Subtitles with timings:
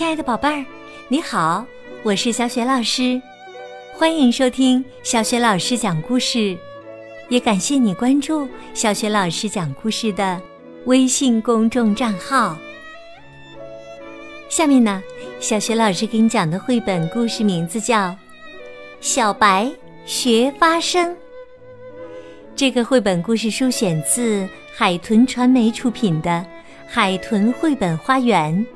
[0.00, 0.64] 亲爱的宝贝儿，
[1.08, 1.62] 你好，
[2.02, 3.20] 我是小雪老师，
[3.92, 6.56] 欢迎收听小雪老师讲故事，
[7.28, 10.40] 也感谢你关注小雪老师讲故事的
[10.86, 12.56] 微信公众账号。
[14.48, 15.02] 下面呢，
[15.38, 18.08] 小雪老师给你讲的绘本故事名字叫
[19.02, 19.70] 《小白
[20.06, 21.10] 学发声》。
[22.56, 26.30] 这个绘本故事书选自海豚传媒出品的
[26.88, 28.66] 《海豚绘本花园》。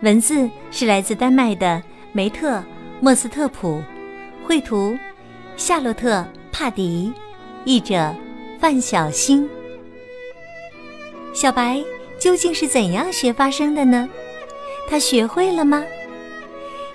[0.00, 1.82] 文字是来自丹麦的
[2.12, 2.58] 梅特·
[3.00, 3.82] 莫斯特普，
[4.44, 4.96] 绘图
[5.56, 6.20] 夏洛特·
[6.52, 7.12] 帕迪，
[7.64, 8.14] 译者
[8.60, 9.48] 范小星。
[11.34, 11.82] 小白
[12.18, 14.08] 究竟是怎样学发声的呢？
[14.88, 15.84] 他学会了吗？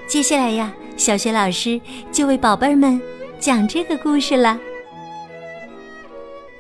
[0.07, 1.79] 接下来呀，小学老师
[2.09, 3.01] 就为宝贝儿们
[3.37, 4.57] 讲这个故事了。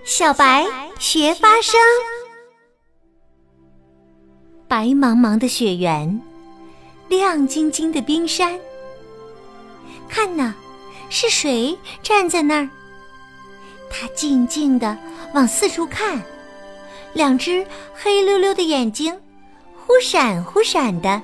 [0.03, 0.65] 小白
[0.99, 1.79] 学发声，
[4.67, 6.21] 白茫茫的雪原。
[7.17, 8.59] 亮晶晶的冰山，
[10.09, 10.53] 看呐，
[11.09, 12.69] 是谁站在那儿？
[13.89, 14.97] 他静静地
[15.33, 16.21] 往四处看，
[17.13, 19.15] 两只黑溜溜的眼睛
[19.75, 21.21] 忽闪忽闪的。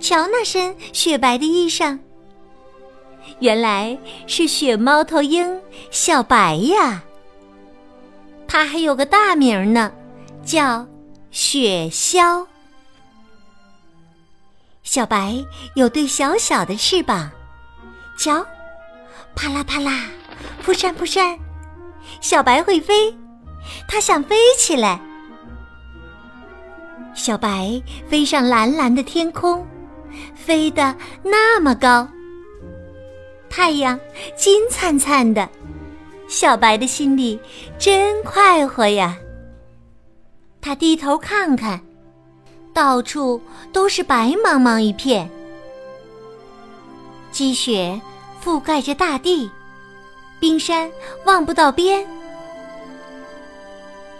[0.00, 1.98] 瞧那身雪白的衣裳，
[3.38, 7.02] 原来是雪猫头鹰小白呀。
[8.48, 9.92] 它还有个大名呢，
[10.44, 10.86] 叫
[11.30, 12.44] 雪鸮。
[14.82, 15.42] 小白
[15.74, 17.30] 有对小小的翅膀，
[18.18, 18.44] 瞧，
[19.34, 20.10] 啪啦啪啦，
[20.62, 21.38] 扑扇扑扇，
[22.20, 23.16] 小白会飞，
[23.86, 25.00] 它想飞起来。
[27.14, 29.66] 小白飞上蓝蓝的天空，
[30.34, 32.08] 飞得那么高，
[33.48, 33.98] 太阳
[34.36, 35.48] 金灿灿的，
[36.26, 37.40] 小白的心里
[37.78, 39.16] 真快活呀。
[40.60, 41.80] 他低头看看。
[42.72, 43.40] 到处
[43.72, 45.28] 都是白茫茫一片，
[47.30, 48.00] 积雪
[48.42, 49.50] 覆盖着大地，
[50.40, 50.90] 冰山
[51.26, 52.06] 望不到边。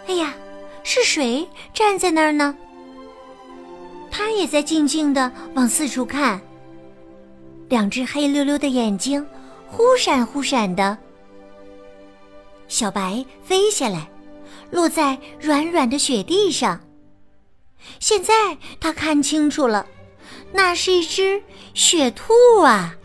[0.07, 0.35] 哎呀，
[0.83, 2.55] 是谁站在那儿呢？
[4.11, 6.39] 他也在静静的往四处看，
[7.71, 9.27] 两只黑溜溜的眼睛
[9.67, 10.99] 忽闪忽闪的。
[12.69, 14.07] 小白飞下来，
[14.71, 16.79] 落在软软的雪地上。
[17.99, 19.87] 现在他看清楚了，
[20.53, 21.43] 那是一只
[21.75, 22.97] 雪兔啊！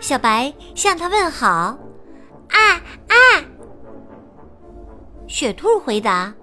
[0.00, 1.46] 小白向他问好
[2.50, 2.58] ：“啊
[3.08, 3.14] 啊！”
[5.28, 6.34] 雪兔回答：“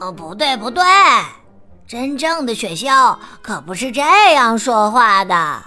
[0.00, 0.82] 哦，不对不对，
[1.86, 4.00] 真正的雪鸮可不是这
[4.32, 5.62] 样说话的。”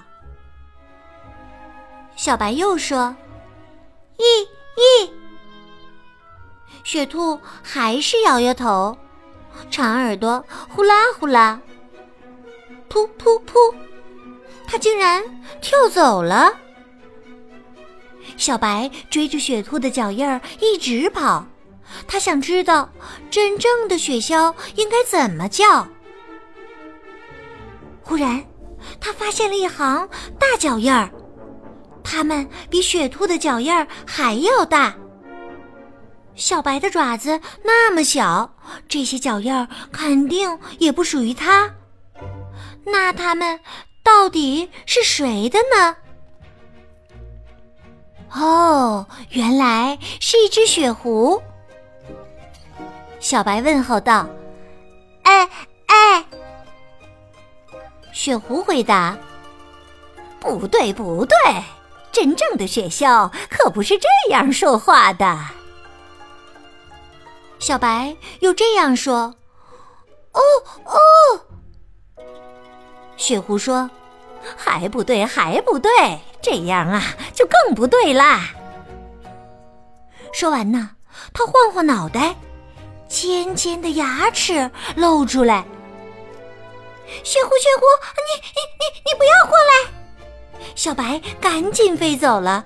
[2.17, 3.15] 小白又说
[4.17, 4.23] ：“咦
[4.75, 5.11] 咦！”
[6.83, 8.97] 雪兔还是摇摇头。
[9.69, 11.59] 长耳朵呼啦呼啦，
[12.89, 13.73] 噗噗噗，
[14.65, 15.23] 它竟然
[15.61, 16.53] 跳走了。
[18.35, 21.45] 小白追着雪兔的脚印儿一直跑，
[22.07, 22.89] 他想知道
[23.31, 25.87] 真正的雪鸮应该怎么叫。
[28.03, 28.45] 忽然，
[28.99, 30.07] 他发现了一行
[30.37, 31.09] 大脚印儿，
[32.03, 34.95] 它们比雪兔的脚印儿还要大。
[36.37, 38.53] 小白的爪子那么小，
[38.87, 41.73] 这些脚印儿肯定也不属于它。
[42.85, 43.59] 那它们
[44.03, 45.97] 到底是谁的呢？
[48.31, 51.41] 哦，原来是一只雪狐。
[53.19, 54.29] 小白问候道
[55.23, 55.49] ：“哎
[55.87, 56.25] 哎！”
[58.13, 59.17] 雪狐回答
[60.39, 61.35] ：“不对不对，
[62.11, 65.35] 真正的雪鸮可不是这样说话的。”
[67.59, 69.35] 小白又这样说
[70.33, 70.41] ：“哦
[70.85, 70.93] 哦。”
[73.17, 73.89] 雪狐说
[74.55, 75.91] ：“还不对，还不对，
[76.41, 77.01] 这样啊，
[77.33, 78.49] 就更不对啦。”
[80.31, 80.91] 说完呢，
[81.33, 82.35] 他晃晃脑袋，
[83.07, 85.65] 尖尖的牙齿露出来。
[87.23, 87.85] 雪狐，雪狐，
[88.27, 90.73] 你你你你不要过来！
[90.75, 92.63] 小白赶紧飞走了。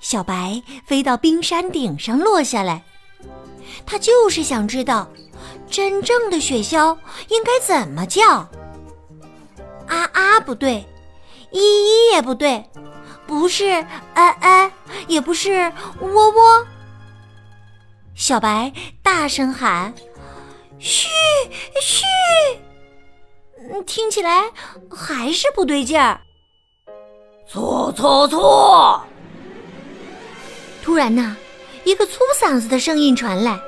[0.00, 2.82] 小白飞到冰山顶上落下来。
[3.84, 5.08] 他就是想知道，
[5.70, 6.96] 真正的雪鸮
[7.28, 8.48] 应该怎么叫。
[9.86, 10.86] 啊啊，不对，
[11.50, 12.64] 依依也不对，
[13.26, 13.64] 不是
[14.14, 14.72] 哎哎，
[15.06, 16.66] 也不是喔喔。
[18.14, 18.72] 小白
[19.02, 19.94] 大声喊
[20.78, 21.08] ：“嘘
[21.80, 22.04] 嘘！”
[23.86, 24.50] 听起来
[24.90, 26.20] 还是不对劲儿。
[27.46, 29.02] 错错错！
[30.88, 31.36] 突然呢。
[31.84, 33.60] 一个粗嗓子的声音传来，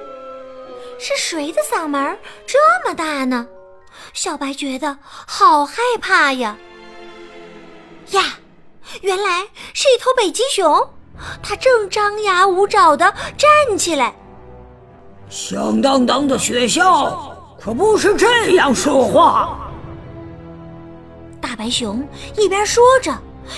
[0.99, 3.46] 是谁的嗓门这么大呢？
[4.14, 6.56] 小白觉得好害怕呀！
[8.12, 8.22] 呀，
[9.02, 10.90] 原来是一头北极熊，
[11.43, 14.14] 它正张牙舞爪的站起来。
[15.28, 19.70] 响当当的学校可不是这样说话。
[21.38, 22.02] 大白熊
[22.38, 23.14] 一边说着，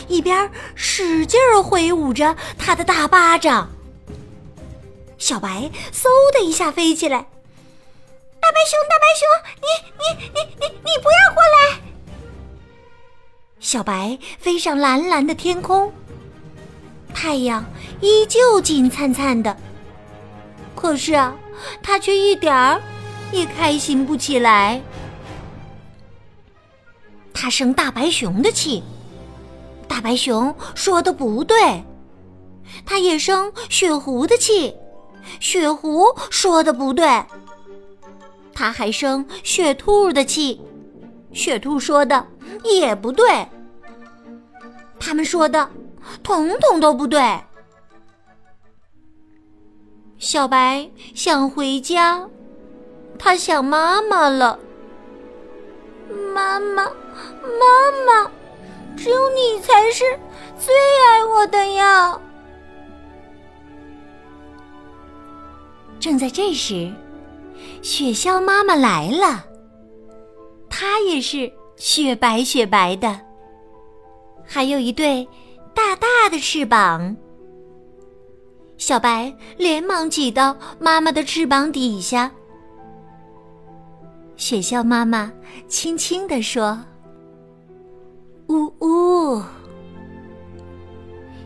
[0.09, 3.71] 一边使劲挥舞着他的大巴掌。
[5.19, 7.19] 小白嗖的一下飞起来，
[8.41, 9.29] 大白熊，大白熊，
[9.61, 9.67] 你
[9.99, 10.03] 你
[10.35, 11.81] 你你你不要过来！
[13.61, 15.93] 小白飞上蓝蓝的天空，
[17.15, 17.65] 太阳
[18.01, 19.57] 依旧金灿灿的，
[20.75, 21.37] 可是啊，
[21.81, 22.83] 他却一点儿
[23.31, 24.83] 也开心不起来。
[27.33, 28.83] 他生大白熊的气，
[29.93, 31.55] 大白熊说的不对；
[32.87, 34.75] 他也生雪狐的气，
[35.39, 37.23] 雪狐说的不对；
[38.55, 40.59] 他还生雪兔的气，
[41.35, 42.27] 雪兔说的
[42.65, 43.47] 也不对。
[44.99, 45.69] 他们说的
[46.23, 47.21] 统统都不对。
[50.17, 52.27] 小白想回家，
[53.19, 54.59] 他想妈妈了。
[56.35, 56.91] 妈妈，妈
[58.07, 58.31] 妈，
[58.97, 60.05] 只有你才是
[60.59, 60.75] 最
[61.07, 62.21] 爱我的呀！
[65.99, 66.93] 正在这时，
[67.81, 69.45] 雪橇妈妈来了，
[70.69, 73.21] 她也是雪白雪白的，
[74.45, 75.27] 还有一对
[75.75, 77.17] 大大的翅膀。
[78.79, 82.31] 小白连忙挤到妈妈的翅膀底下。
[84.37, 85.33] 雪橇妈妈
[85.69, 86.81] 轻轻地说
[88.53, 89.43] ：“呜呜。”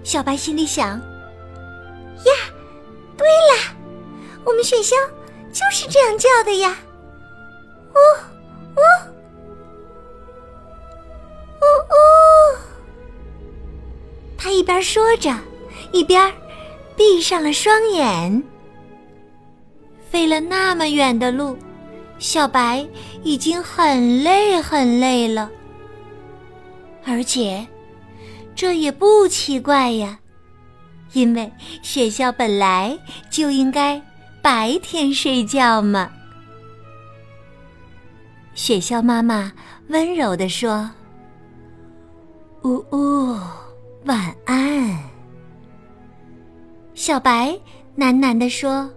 [0.02, 0.98] 小白心里想
[2.26, 2.32] ：“呀，
[3.16, 3.74] 对了，
[4.44, 4.94] 我们雪橇
[5.52, 6.76] 就是这样叫的呀！”
[7.94, 7.98] 呜
[8.76, 8.82] 呜
[11.60, 11.94] 呜呜。
[14.36, 15.34] 他一边说着，
[15.92, 16.32] 一边
[16.94, 18.42] 闭上了双眼。
[20.10, 21.56] 飞了那么远的路。
[22.18, 22.86] 小白
[23.22, 25.50] 已经很累很累了，
[27.06, 27.64] 而且
[28.54, 30.18] 这也不奇怪呀，
[31.12, 31.50] 因为
[31.82, 32.98] 雪橇本来
[33.30, 34.02] 就应该
[34.42, 36.10] 白天睡觉嘛。
[38.54, 39.52] 雪橇妈妈
[39.88, 40.90] 温柔地说
[42.64, 43.38] ：“呜呜，
[44.04, 44.98] 晚安。”
[46.94, 47.58] 小白
[47.96, 48.90] 喃喃地说：“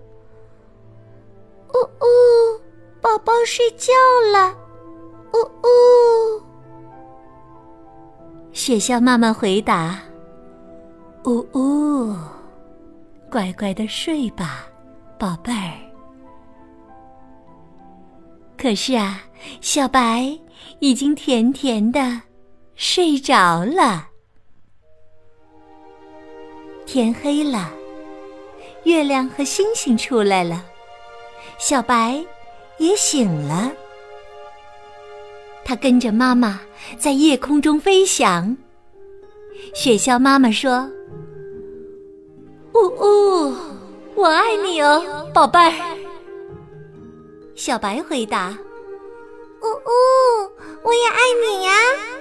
[1.74, 2.60] 呜呜。”
[3.02, 3.94] 宝宝睡觉
[4.34, 4.54] 了，
[5.32, 6.29] 呜呜。
[8.52, 10.00] 雪橇妈妈回答
[11.26, 12.16] ：“呜呜，
[13.30, 14.66] 乖乖的睡吧，
[15.18, 15.74] 宝贝儿。”
[18.58, 19.22] 可是啊，
[19.62, 20.38] 小白
[20.80, 22.22] 已经甜甜的
[22.76, 24.08] 睡着了。
[26.86, 27.72] 天黑了，
[28.84, 30.66] 月亮和星星出来了，
[31.58, 32.24] 小白。
[32.80, 33.70] 也醒了，
[35.70, 36.60] 它跟着妈妈
[36.98, 38.58] 在夜空中飞翔。
[39.76, 40.90] 雪橇妈妈说
[42.74, 43.54] ：“呜呜，
[44.16, 45.72] 我爱你哦，宝贝儿。”
[47.54, 48.50] 小白回答
[49.62, 50.50] ：“呜呜，
[50.82, 51.72] 我也爱你呀，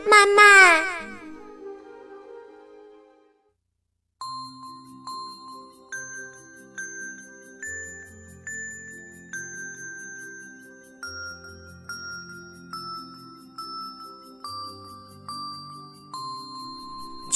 [0.07, 0.85] 妈妈。”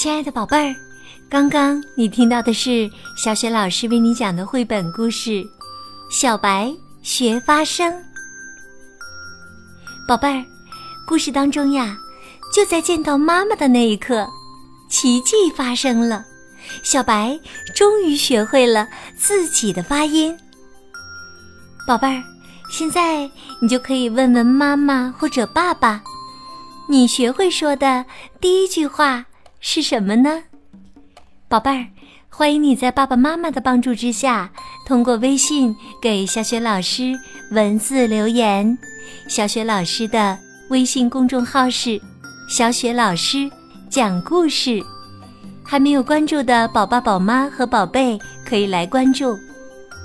[0.03, 0.75] 亲爱的宝贝儿，
[1.29, 5.29] 刚刚你听到的是小雪老师为你讲的绘本故事
[6.11, 6.69] 《小白
[7.01, 7.89] 学发声》。
[10.05, 10.43] 宝贝儿，
[11.07, 11.97] 故事当中呀，
[12.53, 14.27] 就在见到妈妈的那一刻，
[14.89, 16.25] 奇迹发生了，
[16.83, 17.39] 小白
[17.73, 20.37] 终于学会了自己的发音。
[21.87, 22.21] 宝贝儿，
[22.69, 23.31] 现在
[23.61, 26.03] 你就可以问问妈妈或者爸爸，
[26.89, 28.03] 你学会说的
[28.41, 29.25] 第一句话。
[29.65, 30.43] 是什么呢，
[31.47, 31.87] 宝贝儿？
[32.27, 34.51] 欢迎你在爸爸妈妈的帮助之下，
[34.85, 37.13] 通过微信给小雪老师
[37.51, 38.77] 文字留言。
[39.29, 40.37] 小雪老师的
[40.69, 41.99] 微信公众号是
[42.49, 43.49] “小雪老师
[43.89, 44.83] 讲故事”，
[45.63, 49.33] 还没有关注的宝爸、宝妈和宝贝可以来关注。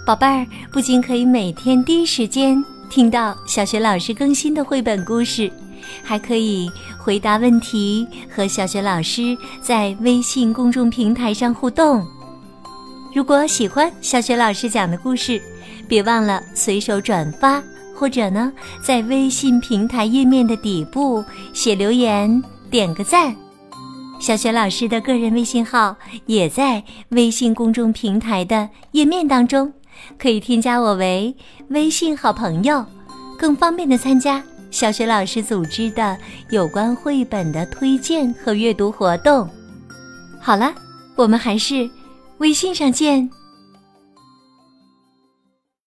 [0.06, 5.50] 宝贝儿不仅可以每天第一时间听到小雪老师更新的绘本故事。
[6.02, 6.70] 还可以
[7.08, 12.06] 回答问题，和小雪老师在微信公众平台上互动。
[13.14, 15.40] 如果喜欢小雪老师讲的故事，
[15.88, 17.62] 别忘了随手转发，
[17.96, 21.24] 或者呢，在微信平台页面的底部
[21.54, 23.34] 写留言，点个赞。
[24.20, 25.96] 小雪老师的个人微信号
[26.26, 29.72] 也在微信公众平台的页面当中，
[30.18, 31.34] 可以添加我为
[31.70, 32.84] 微信好朋友，
[33.38, 36.16] 更方便的参加小学老师组织的
[36.50, 39.48] 有关绘本的推荐和阅读活动。
[40.40, 40.72] 好了，
[41.16, 41.88] 我们还是
[42.38, 43.28] 微信上见。